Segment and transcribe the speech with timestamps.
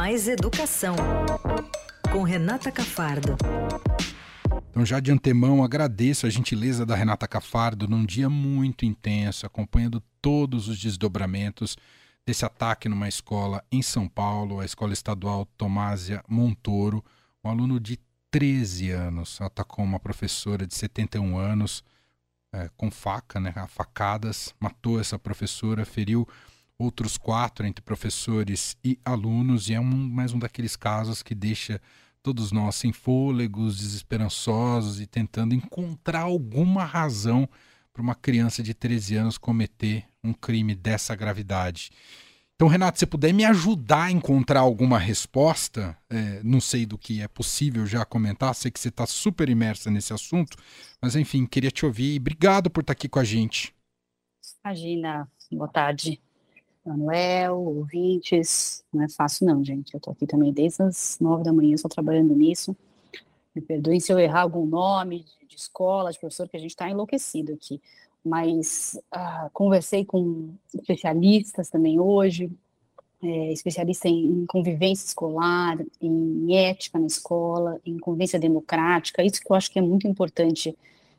[0.00, 0.96] Mais Educação,
[2.10, 3.36] com Renata Cafardo.
[4.70, 10.02] Então, já de antemão, agradeço a gentileza da Renata Cafardo num dia muito intenso, acompanhando
[10.22, 11.76] todos os desdobramentos
[12.24, 17.04] desse ataque numa escola em São Paulo, a Escola Estadual Tomásia Montoro.
[17.44, 21.84] Um aluno de 13 anos atacou uma professora de 71 anos
[22.54, 26.26] é, com faca, né, facadas, matou essa professora, feriu
[26.80, 31.80] outros quatro entre professores e alunos, e é um, mais um daqueles casos que deixa
[32.22, 37.48] todos nós sem fôlegos, desesperançosos e tentando encontrar alguma razão
[37.92, 41.90] para uma criança de 13 anos cometer um crime dessa gravidade.
[42.54, 47.22] Então, Renato, se puder me ajudar a encontrar alguma resposta, é, não sei do que
[47.22, 50.58] é possível já comentar, sei que você está super imersa nesse assunto,
[51.00, 53.74] mas enfim, queria te ouvir e obrigado por estar aqui com a gente.
[54.62, 56.20] Imagina, boa tarde.
[56.84, 59.92] Manuel, ouvintes, não é fácil não, gente.
[59.92, 62.76] Eu estou aqui também desde as nove da manhã, estou trabalhando nisso.
[63.54, 66.88] Me perdoem se eu errar algum nome de escola, de professor, que a gente está
[66.88, 67.80] enlouquecido aqui.
[68.24, 72.50] Mas ah, conversei com especialistas também hoje,
[73.22, 79.50] é, especialista em, em, convivência escolar, em ética na escola, em convivência democrática, isso que
[79.50, 80.76] eu acho que é muito importante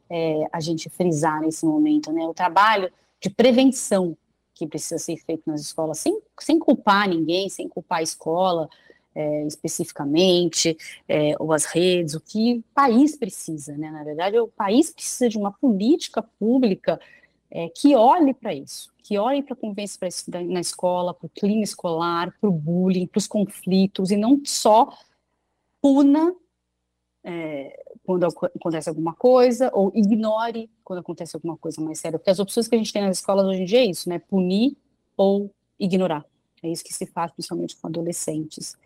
[0.09, 2.25] é, a gente frisar nesse momento, né?
[2.25, 4.17] O trabalho de prevenção
[4.61, 8.69] que precisa ser feito nas escolas, sem, sem culpar ninguém, sem culpar a escola
[9.15, 13.89] é, especificamente, é, ou as redes, o que o país precisa, né?
[13.91, 16.99] Na verdade, o país precisa de uma política pública
[17.49, 19.99] é, que olhe para isso, que olhe para a convivência
[20.45, 24.95] na escola, para o clima escolar, para o bullying, para os conflitos, e não só
[25.81, 26.33] puna
[27.23, 32.17] é, quando acontece alguma coisa, ou ignore quando acontece alguma coisa mais séria.
[32.17, 34.19] Porque as opções que a gente tem nas escolas hoje em dia é isso, né?
[34.19, 34.75] Punir
[35.15, 36.25] ou ignorar.
[36.63, 38.77] É isso que se faz, principalmente com adolescentes.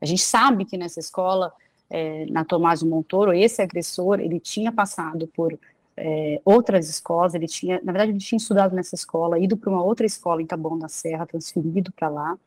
[0.00, 1.52] A gente sabe que nessa escola,
[1.88, 5.58] é, na Tomásio Montoro, esse agressor, ele tinha passado por
[5.96, 9.82] é, outras escolas, ele tinha, na verdade, ele tinha estudado nessa escola, ido para uma
[9.82, 12.38] outra escola em Taboão da Serra, transferido para lá,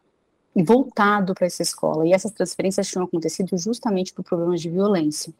[0.55, 2.07] voltado para essa escola.
[2.07, 5.33] E essas transferências tinham acontecido justamente por problemas de violência.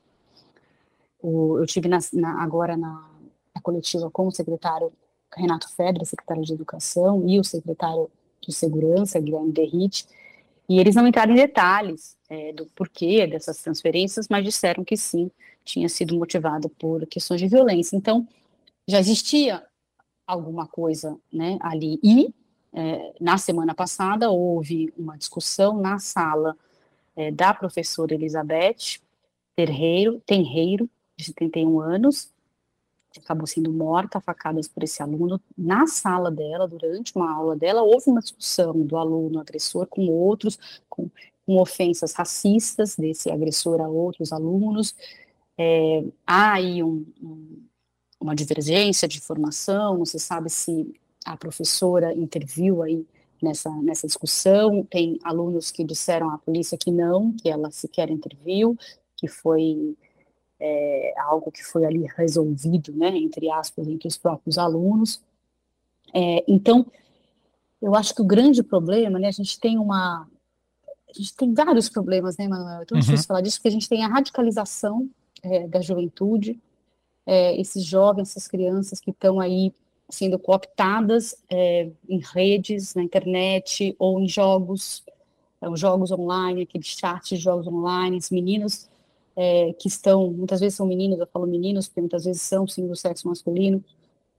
[1.22, 3.10] O, eu tive na, na, agora na,
[3.54, 4.92] na, coletiva com o secretário
[5.36, 8.10] Renato Fedra, secretário de Educação, e o secretário
[8.42, 10.08] de Segurança, Guilherme Derrite,
[10.68, 15.32] e eles não entraram em detalhes é, do porquê dessas transferências, mas disseram que sim,
[15.66, 17.98] tinha sido motivada por questões de violência.
[17.98, 18.28] Então,
[18.88, 19.64] já existia
[20.26, 22.00] alguma coisa né, ali.
[22.04, 22.34] E,
[22.74, 26.56] é, na semana passada, houve uma discussão na sala
[27.16, 29.00] é, da professora Elizabeth
[29.56, 32.32] Terreiro, Tenreiro, de 71 anos,
[33.12, 35.42] que acabou sendo morta facadas por esse aluno.
[35.58, 40.58] Na sala dela, durante uma aula dela, houve uma discussão do aluno agressor com outros,
[40.88, 41.10] com,
[41.46, 44.96] com ofensas racistas desse agressor a outros alunos,
[45.62, 47.62] é, há aí um, um,
[48.18, 50.90] uma divergência de formação, não se sabe se
[51.30, 53.06] a professora interviu aí
[53.42, 58.76] nessa, nessa discussão, tem alunos que disseram à polícia que não, que ela sequer interviu,
[59.16, 59.96] que foi
[60.60, 65.22] é, algo que foi ali resolvido, né, entre aspas, entre os próprios alunos.
[66.14, 66.86] É, então,
[67.80, 70.28] eu acho que o grande problema, né, a gente tem uma,
[71.08, 72.82] a gente tem vários problemas, né, Manuel?
[72.82, 73.02] É tão uhum.
[73.02, 75.08] difícil falar disso, porque a gente tem a radicalização
[75.44, 76.60] é, da juventude,
[77.24, 79.72] é, esses jovens, essas crianças que estão aí
[80.10, 85.04] sendo cooptadas é, em redes, na internet ou em jogos,
[85.62, 88.90] é, os jogos online, aqueles chats de jogos online, os meninos
[89.36, 92.88] é, que estão, muitas vezes são meninos, eu falo meninos, porque muitas vezes são sim
[92.88, 93.84] do sexo masculino,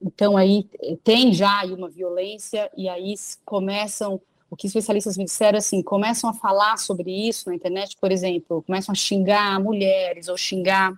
[0.02, 3.14] então aí eh, tem já uma violência, e aí
[3.44, 4.20] começam,
[4.50, 8.62] o que especialistas me disseram assim, começam a falar sobre isso na internet, por exemplo,
[8.62, 10.92] começam a xingar mulheres, ou xingar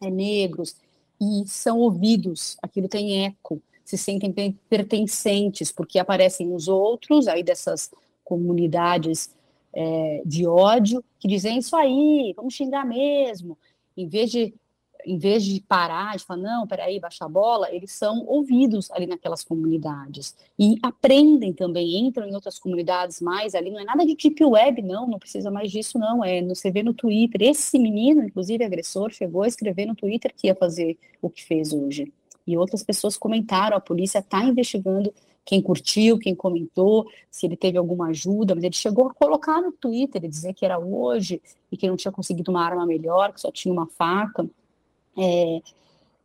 [0.00, 0.76] é, negros,
[1.20, 7.90] e são ouvidos, aquilo tem eco, se sentem pertencentes, porque aparecem os outros, aí dessas
[8.24, 9.32] comunidades
[9.72, 13.56] é, de ódio, que dizem isso aí, vamos xingar mesmo,
[13.96, 14.52] em vez de
[15.06, 19.06] em vez de parar, de falar, não, peraí, baixa a bola, eles são ouvidos ali
[19.06, 20.34] naquelas comunidades.
[20.58, 24.82] E aprendem também, entram em outras comunidades mais ali, não é nada de deep web,
[24.82, 29.12] não, não precisa mais disso, não, é, você vê no Twitter, esse menino, inclusive agressor,
[29.12, 32.12] chegou a escrever no Twitter que ia fazer o que fez hoje.
[32.46, 35.12] E outras pessoas comentaram, a polícia está investigando
[35.44, 39.70] quem curtiu, quem comentou, se ele teve alguma ajuda, mas ele chegou a colocar no
[39.70, 41.40] Twitter e dizer que era hoje
[41.70, 44.44] e que não tinha conseguido uma arma melhor, que só tinha uma faca.
[45.16, 45.62] É,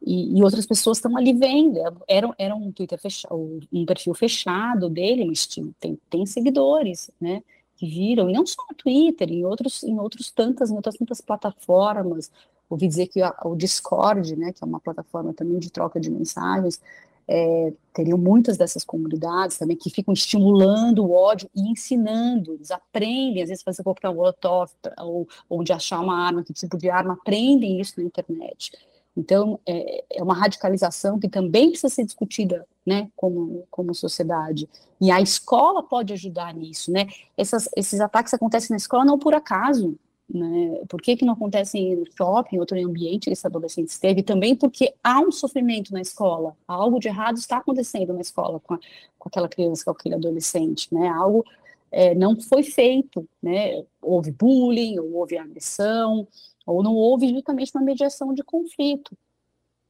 [0.03, 1.79] e, e, outras pessoas estão ali vendo.
[2.07, 3.35] Era, era um Twitter fechado,
[3.71, 5.45] um perfil fechado dele, mas
[5.79, 7.44] tem, tem seguidores, né?
[7.81, 11.19] Que viram, e não só no Twitter, em outros, em outros tantas, em outras tantas
[11.19, 12.31] plataformas.
[12.69, 16.12] Ouvi dizer que a, o Discord, né, que é uma plataforma também de troca de
[16.12, 16.80] mensagens,
[17.28, 23.42] é, teriam muitas dessas comunidades também que ficam estimulando o ódio e ensinando, eles aprendem,
[23.42, 27.81] às vezes, fazer coquetel molotov, ou onde achar uma arma, que tipo de arma, aprendem
[27.81, 28.72] isso na internet.
[29.18, 34.68] Então, é, é, uma radicalização que também precisa ser discutida, né, como, como sociedade.
[35.00, 37.07] E a escola pode ajudar nisso, né?
[37.38, 39.98] Essas, esses ataques acontecem na escola não por acaso,
[40.33, 40.81] né?
[40.88, 44.24] Por que, que não acontecem no shopping, outro ambiente que esse adolescente esteve?
[44.24, 48.75] Também porque há um sofrimento na escola, algo de errado está acontecendo na escola com,
[48.75, 48.80] a,
[49.19, 51.10] com aquela criança, com aquele adolescente, né?
[51.10, 51.45] Algo
[51.92, 53.83] é, não foi feito, né?
[54.01, 56.28] Houve bullying, ou houve agressão,
[56.66, 59.16] ou não houve justamente uma mediação de conflito.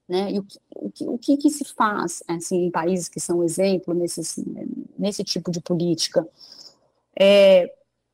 [0.07, 0.31] Né?
[0.33, 0.43] E o,
[0.91, 4.43] que, o que, que se faz assim, em países que são exemplo nesse,
[4.97, 6.27] nesse tipo de política?
[7.17, 7.73] É,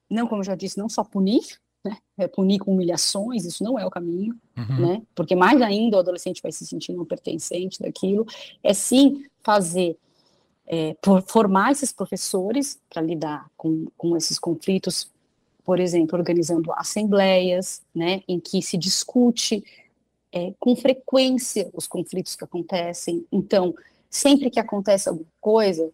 [0.09, 1.97] não, como eu já disse, não só punir, né?
[2.17, 4.87] é punir com humilhações, isso não é o caminho, uhum.
[4.87, 5.01] né?
[5.15, 8.25] porque mais ainda o adolescente vai se sentir não pertencente daquilo,
[8.63, 9.97] é sim fazer,
[10.65, 10.95] é,
[11.25, 15.11] formar esses professores para lidar com, com esses conflitos
[15.67, 19.61] por exemplo, organizando assembleias, né, em que se discute
[20.31, 23.25] é, com frequência os conflitos que acontecem.
[23.31, 23.73] Então,
[24.09, 25.89] sempre que acontece alguma coisa,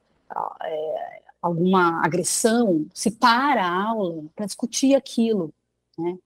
[0.64, 5.54] é, alguma agressão, se para a aula para discutir aquilo,
[5.98, 6.18] né?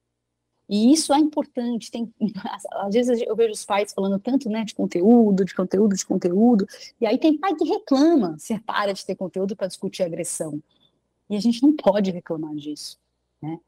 [0.70, 1.90] E isso é importante.
[1.90, 2.14] Tem,
[2.74, 6.68] às vezes eu vejo os pais falando tanto, né, de conteúdo, de conteúdo, de conteúdo,
[7.00, 10.62] e aí tem pai que reclama se para de ter conteúdo para discutir agressão.
[11.30, 12.98] E a gente não pode reclamar disso.
[13.42, 13.60] Né?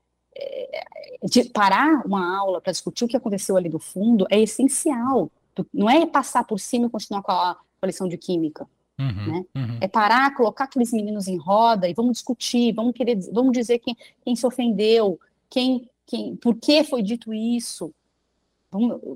[1.24, 5.30] De parar uma aula para discutir o que aconteceu ali do fundo é essencial.
[5.74, 8.68] Não é passar por cima e continuar com a, com a lição de química.
[9.00, 9.46] Uhum, né?
[9.56, 9.78] Uhum.
[9.80, 13.96] É parar, colocar aqueles meninos em roda e vamos discutir, vamos querer, vamos dizer quem,
[14.24, 15.18] quem se ofendeu,
[15.50, 17.94] quem, quem, por que foi dito isso,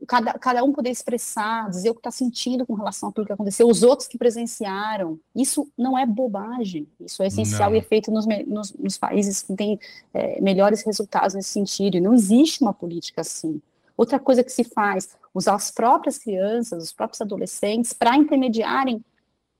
[0.08, 3.68] cada, cada um poder expressar, dizer o que está sentindo com relação àquilo que aconteceu,
[3.68, 5.20] os outros que presenciaram.
[5.36, 7.76] Isso não é bobagem, isso é essencial não.
[7.76, 9.80] e é feito nos, nos, nos países que têm
[10.14, 11.98] é, melhores resultados nesse sentido.
[11.98, 13.62] E não existe uma política assim.
[13.96, 19.04] Outra coisa que se faz, usar as próprias crianças, os próprios adolescentes, para intermediarem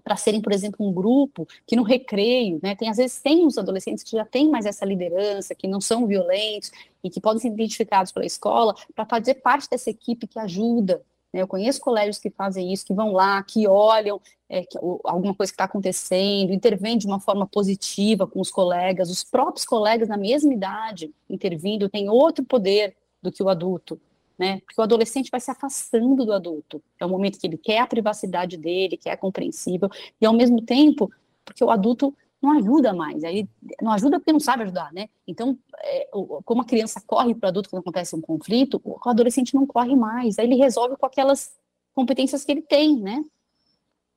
[0.04, 3.58] para serem, por exemplo, um grupo que no recreio, né, tem às vezes tem os
[3.58, 6.72] adolescentes que já têm mais essa liderança, que não são violentos
[7.04, 11.02] e que podem ser identificados pela escola para fazer parte dessa equipe que ajuda.
[11.32, 14.20] Né, eu conheço colégios que fazem isso, que vão lá, que olham
[14.50, 19.10] é, que, alguma coisa que está acontecendo, intervêm de uma forma positiva com os colegas,
[19.10, 24.00] os próprios colegas na mesma idade intervindo têm outro poder do que o adulto
[24.38, 24.60] né?
[24.62, 26.82] Porque o adolescente vai se afastando do adulto.
[27.00, 29.90] É o momento que ele quer a privacidade dele, que é compreensível,
[30.20, 31.12] e ao mesmo tempo,
[31.46, 33.48] porque o adulto não ajuda mais, aí
[33.82, 35.08] não ajuda porque não sabe ajudar, né?
[35.26, 36.10] Então, é,
[36.44, 39.96] como a criança corre para o adulto quando acontece um conflito, o adolescente não corre
[39.96, 41.56] mais, aí ele resolve com aquelas
[41.94, 43.24] competências que ele tem, né?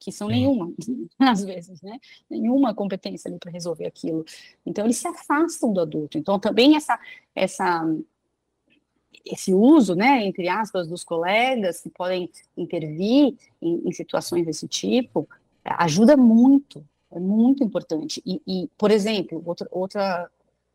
[0.01, 0.73] Que são nenhuma,
[1.21, 2.01] às vezes, né?
[2.29, 4.25] Nenhuma competência ali para resolver aquilo.
[4.65, 6.19] Então, eles se afastam do adulto.
[6.19, 6.99] Então, também essa,
[7.33, 7.85] essa
[9.25, 15.29] esse uso, né, entre aspas, dos colegas que podem intervir em, em situações desse tipo,
[15.65, 18.23] ajuda muito, é muito importante.
[18.25, 20.31] E, e por exemplo, outra, outra,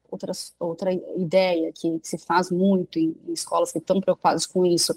[0.09, 4.95] outra, outra ideia que, se faz muito em, em, escolas que estão preocupadas com isso,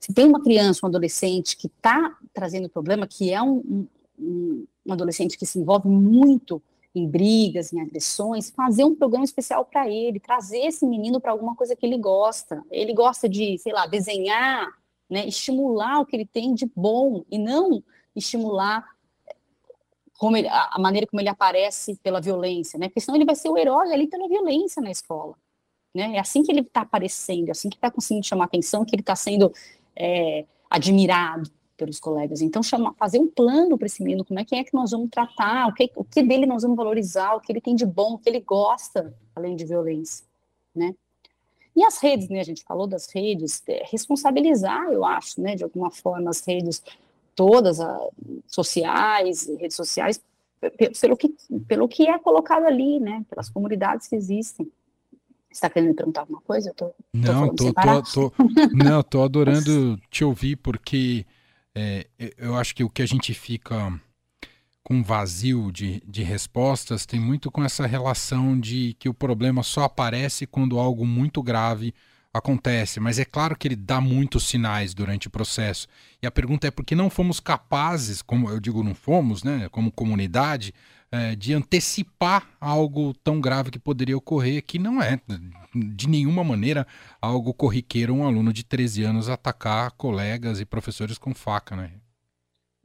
[0.00, 3.86] se tem uma criança, um adolescente que está trazendo problema, que é um,
[4.18, 6.62] um, um adolescente que se envolve muito
[6.96, 11.54] em brigas, em agressões, fazer um programa especial para ele, trazer esse menino para alguma
[11.54, 12.64] coisa que ele gosta.
[12.70, 14.66] Ele gosta de, sei lá, desenhar,
[15.08, 17.84] né, estimular o que ele tem de bom e não
[18.16, 18.82] estimular
[20.16, 22.88] como ele, a maneira como ele aparece pela violência, né?
[22.88, 25.34] Porque senão ele vai ser o herói ali pela violência na escola,
[25.94, 26.16] né?
[26.16, 29.02] É assim que ele está aparecendo, é assim que está conseguindo chamar atenção, que ele
[29.02, 29.52] está sendo
[29.94, 32.40] é, admirado, pelos colegas.
[32.40, 35.10] Então, chamar, fazer um plano para esse menino, como é que é que nós vamos
[35.10, 38.14] tratar, o que, o que dele nós vamos valorizar, o que ele tem de bom,
[38.14, 40.24] o que ele gosta, além de violência,
[40.74, 40.94] né?
[41.74, 45.62] E as redes, né, a gente falou das redes, é, responsabilizar, eu acho, né, de
[45.62, 46.82] alguma forma, as redes
[47.34, 48.00] todas, a,
[48.46, 50.18] sociais, redes sociais,
[50.98, 51.34] pelo que,
[51.68, 54.70] pelo que é colocado ali, né, pelas comunidades que existem
[55.56, 56.70] está querendo me perguntar alguma coisa?
[56.70, 58.32] Eu tô, tô não, tô, tô, tô,
[58.74, 61.24] não, tô adorando te ouvir porque
[61.78, 62.06] é,
[62.38, 64.00] eu acho que o que a gente fica
[64.82, 69.84] com vazio de, de respostas tem muito com essa relação de que o problema só
[69.84, 71.92] aparece quando algo muito grave
[72.36, 75.88] acontece, mas é claro que ele dá muitos sinais durante o processo.
[76.22, 79.68] E a pergunta é por que não fomos capazes, como eu digo, não fomos, né,
[79.70, 80.72] como comunidade,
[81.10, 85.20] é, de antecipar algo tão grave que poderia ocorrer, que não é
[85.74, 86.86] de nenhuma maneira
[87.20, 91.90] algo corriqueiro um aluno de 13 anos atacar colegas e professores com faca, né?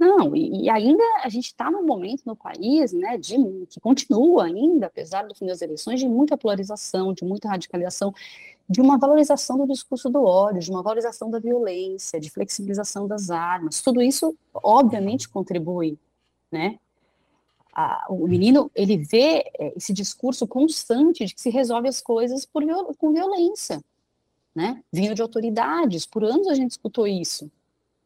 [0.01, 3.35] Não, e, e ainda a gente está num momento no país, né, de,
[3.69, 8.11] que continua ainda, apesar do fim das eleições, de muita polarização, de muita radicalização,
[8.67, 13.29] de uma valorização do discurso do ódio, de uma valorização da violência, de flexibilização das
[13.29, 13.79] armas.
[13.79, 15.99] Tudo isso, obviamente, contribui,
[16.51, 16.79] né?
[17.71, 22.43] A, o menino, ele vê é, esse discurso constante de que se resolve as coisas
[22.43, 22.63] por,
[22.97, 23.79] com violência,
[24.55, 24.81] né?
[24.91, 27.51] Vindo de autoridades, por anos a gente escutou isso.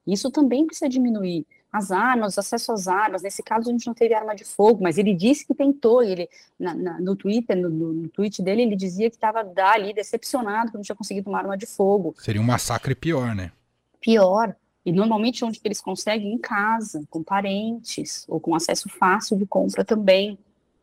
[0.05, 3.21] Isso também precisa diminuir as armas, acesso às armas.
[3.21, 6.01] Nesse caso, a gente não teve arma de fogo, mas ele disse que tentou.
[6.01, 6.29] Ele,
[6.59, 10.77] na, na, no Twitter, no, no, tweet dele, ele dizia que estava ali decepcionado que
[10.77, 12.15] não tinha conseguido uma arma de fogo.
[12.17, 13.51] Seria um massacre pior, né?
[13.99, 14.55] Pior.
[14.85, 19.83] E normalmente onde eles conseguem em casa, com parentes, ou com acesso fácil de compra
[19.83, 20.37] também.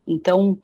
[0.05, 0.57] Então,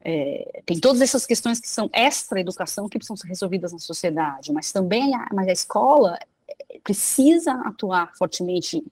[0.00, 4.70] é, tem todas essas questões que são extra-educação que precisam ser resolvidas na sociedade, mas
[4.70, 8.84] também a, mas a escola é, precisa atuar fortemente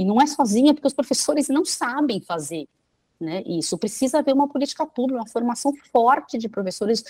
[0.00, 2.66] e não é sozinha, porque os professores não sabem fazer
[3.20, 3.76] né, isso.
[3.76, 7.04] Precisa haver uma política pública, uma formação forte de professores,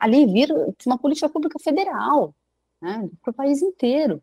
[0.00, 0.52] ali vir
[0.84, 2.34] uma política pública federal,
[2.82, 4.20] né, para o país inteiro.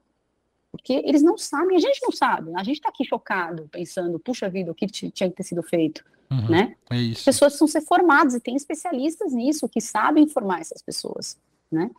[0.69, 4.49] Porque eles não sabem, a gente não sabe, a gente está aqui chocado, pensando, puxa
[4.49, 6.75] vida, o que tinha que ter sido feito, uhum, né?
[6.89, 7.19] É isso.
[7.19, 11.37] As pessoas precisam ser formadas e tem especialistas nisso que sabem formar essas pessoas,
[11.71, 11.89] né?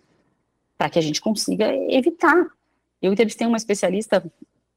[0.77, 2.47] Para que a gente consiga evitar.
[3.01, 4.23] Eu entrevistei uma especialista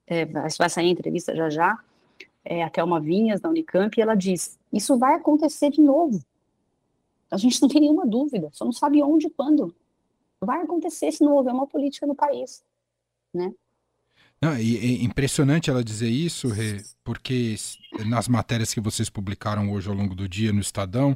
[0.07, 1.79] é, vai sair a entrevista já já,
[2.43, 6.23] é, a Thelma Vinhas, da Unicamp, e ela diz, isso vai acontecer de novo.
[7.29, 9.73] A gente não tem nenhuma dúvida, só não sabe onde e quando.
[10.39, 12.63] Vai acontecer se não houver uma política no país,
[13.33, 13.53] né?
[14.41, 14.61] Não, é
[15.03, 17.55] impressionante ela dizer isso, Rê, porque
[18.07, 21.15] nas matérias que vocês publicaram hoje ao longo do dia no Estadão,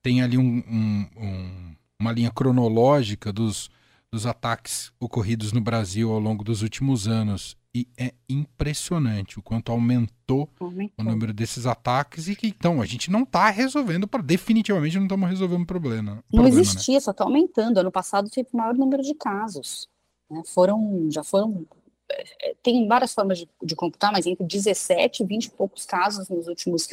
[0.00, 3.70] tem ali um, um, um, uma linha cronológica dos,
[4.12, 9.72] dos ataques ocorridos no Brasil ao longo dos últimos anos e é impressionante o quanto
[9.72, 14.22] aumentou, aumentou, o número desses ataques e que então a gente não está resolvendo para
[14.22, 16.16] definitivamente não estamos resolvendo o problema.
[16.16, 16.60] Não problema, né?
[16.60, 17.00] existia, né?
[17.00, 17.78] só está aumentando.
[17.78, 19.88] Ano passado teve o maior número de casos,
[20.30, 20.42] né?
[20.44, 21.64] foram já foram
[22.10, 25.86] é, é, tem várias formas de, de, computar, mas entre 17 e 20 e poucos
[25.86, 26.90] casos nos últimos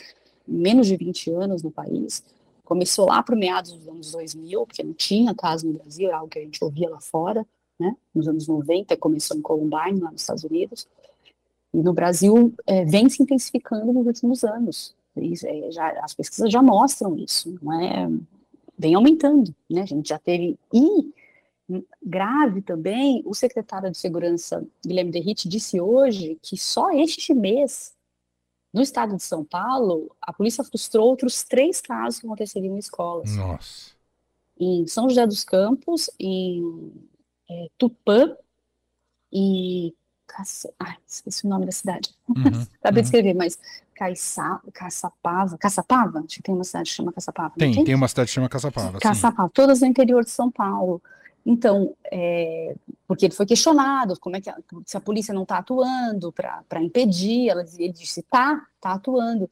[0.47, 2.23] menos de 20 anos no país.
[2.69, 6.29] Começou lá para meados dos anos 2000, porque não tinha caso no Brasil, era algo
[6.29, 7.45] que a gente ouvia lá fora
[7.79, 7.95] né?
[8.13, 10.87] Nos anos 90, começou em Columbine, lá nos Estados Unidos.
[11.73, 14.93] E no Brasil é, vem se intensificando nos últimos anos.
[15.15, 18.09] é, já, as pesquisas já mostram isso, não é?
[18.77, 19.81] Vem aumentando, né?
[19.81, 20.57] A gente já teve.
[20.73, 21.13] E
[22.03, 27.93] grave também, o secretário de Segurança, Guilherme Derrite, disse hoje que só este mês,
[28.73, 33.35] no estado de São Paulo, a polícia frustrou outros três casos que aconteceriam em escolas.
[33.35, 33.91] Nossa.
[34.59, 36.91] Em São José dos Campos, em
[37.49, 38.35] é, Tupã
[39.31, 39.93] e
[40.79, 42.13] ah, esqueci o nome da cidade.
[42.27, 42.43] Uhum,
[42.79, 42.93] Acabei uhum.
[42.93, 43.57] de escrever, mas
[43.95, 44.61] Caiça...
[44.73, 46.19] Caçapava, Caçapava?
[46.19, 47.53] Acho que tem uma cidade que chama Caçapava.
[47.57, 48.99] Tem, tem, tem uma cidade que chama Caçapava.
[48.99, 49.53] Caçapava, sim.
[49.53, 51.01] todas no interior de São Paulo.
[51.45, 52.75] Então, é,
[53.07, 56.81] porque ele foi questionado, como é que a, se a polícia não está atuando para
[56.81, 59.49] impedir, ela, ele disse, tá, tá atuando.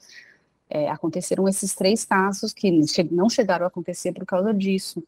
[0.70, 2.72] É, aconteceram esses três casos que
[3.10, 5.04] não chegaram a acontecer por causa disso.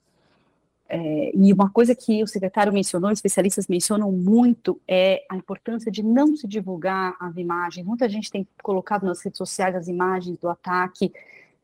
[0.91, 6.01] É, e uma coisa que o secretário mencionou, especialistas mencionam muito, é a importância de
[6.01, 7.85] não se divulgar as imagens.
[7.85, 11.13] Muita gente tem colocado nas redes sociais as imagens do ataque.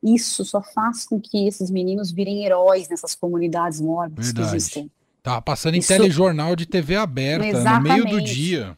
[0.03, 4.91] Isso só faz com que esses meninos virem heróis nessas comunidades mórbidas que existem.
[5.25, 5.87] Tá passando em Isso...
[5.87, 7.97] telejornal de TV aberta, Exatamente.
[7.97, 8.77] no meio do dia.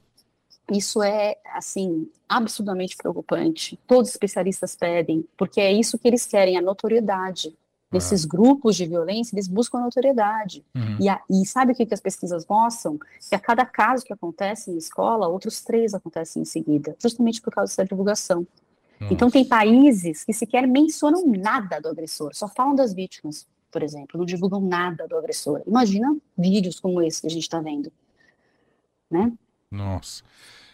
[0.71, 3.77] Isso é, assim, absurdamente preocupante.
[3.85, 7.53] Todos os especialistas pedem, porque é isso que eles querem, a notoriedade
[7.91, 8.29] desses uhum.
[8.29, 10.63] grupos de violência, eles buscam notoriedade.
[10.73, 10.97] Uhum.
[11.01, 12.97] E, a, e, sabe o que, que as pesquisas mostram?
[13.27, 17.53] Que a cada caso que acontece em escola, outros três acontecem em seguida, justamente por
[17.53, 18.47] causa dessa divulgação.
[19.01, 19.13] Nossa.
[19.13, 23.45] Então, tem países que sequer mencionam nada do agressor, só falam das vítimas,
[23.77, 25.61] por exemplo, não divulgam nada do agressor.
[25.67, 27.93] Imagina vídeos como esse que a gente está vendo.
[29.09, 29.31] Né?
[29.69, 30.23] Nossa.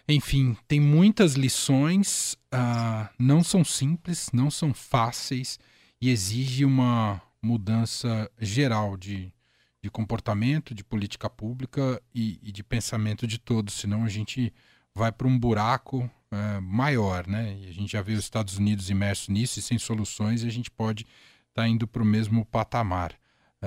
[0.07, 5.60] Enfim, tem muitas lições, uh, não são simples, não são fáceis
[6.00, 9.33] e exige uma mudança geral de,
[9.81, 14.53] de comportamento, de política pública e, e de pensamento de todos, senão a gente
[14.95, 17.57] vai para um buraco é, maior, né?
[17.60, 20.51] E a gente já vê os Estados Unidos imersos nisso e sem soluções, e a
[20.51, 21.05] gente pode
[21.53, 23.13] estar tá indo para o mesmo patamar.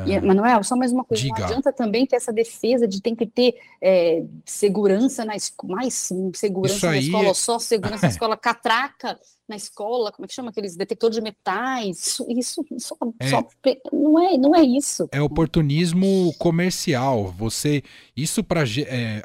[0.04, 1.38] E, Manuel, só mais uma coisa, Diga.
[1.38, 6.12] não adianta também ter essa defesa de tem que ter é, segurança na escola, mais
[6.34, 10.34] segurança Isso na escola, é- só segurança na escola, catraca na escola, como é que
[10.34, 13.28] chama aqueles detector de metais, isso, isso só, É.
[13.28, 13.46] só-
[13.92, 15.08] não, é, não é isso.
[15.12, 17.32] É oportunismo comercial.
[17.38, 17.82] Você
[18.16, 18.64] isso para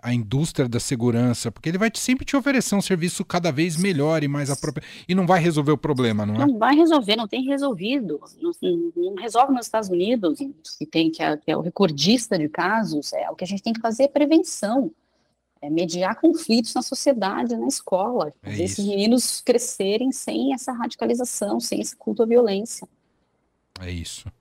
[0.04, 3.76] a indústria da segurança, porque ele vai te- sempre te oferecer um serviço cada vez
[3.78, 6.46] melhor e mais apropriado e não vai resolver o problema, não é?
[6.46, 8.20] Não vai resolver, não tem resolvido.
[8.42, 8.52] Não,
[8.96, 10.40] não- resolve nos Estados Unidos,
[10.78, 13.12] que tem que é, que é o recordista de casos.
[13.14, 14.92] É o que a gente tem que fazer é prevenção,
[15.62, 18.88] é mediar conflitos na sociedade, na escola, É esses isso.
[18.88, 22.88] meninos crescerem sem essa radicalização, sem esse culto à violência.
[23.80, 24.32] É isso.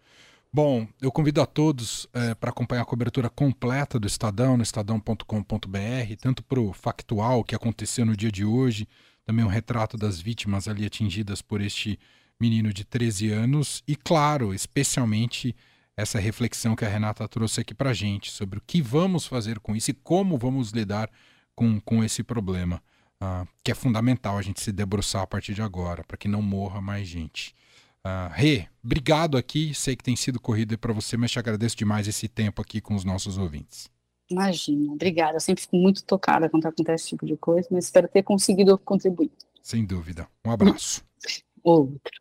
[0.53, 2.09] Bom, eu convido a todos
[2.41, 8.05] para acompanhar a cobertura completa do Estadão no estadão.com.br, tanto para o factual que aconteceu
[8.05, 8.89] no dia de hoje,
[9.25, 11.99] também um retrato das vítimas ali atingidas por este
[12.41, 15.55] menino de 13 anos, e claro, especialmente
[16.00, 19.76] essa reflexão que a Renata trouxe aqui para gente sobre o que vamos fazer com
[19.76, 21.11] isso e como vamos lidar
[21.54, 22.83] com, com esse problema,
[23.21, 26.42] ah, que é fundamental a gente se debruçar a partir de agora, para que não
[26.42, 27.54] morra mais gente.
[28.02, 29.75] Uh, Rê, obrigado aqui.
[29.75, 32.95] Sei que tem sido corrido para você, mas te agradeço demais esse tempo aqui com
[32.95, 33.90] os nossos ouvintes.
[34.30, 35.37] Imagina, obrigada.
[35.37, 38.78] Eu sempre fico muito tocada quando acontece esse tipo de coisa, mas espero ter conseguido
[38.78, 39.30] contribuir.
[39.62, 40.26] Sem dúvida.
[40.45, 41.04] Um abraço.
[41.62, 42.12] Outro.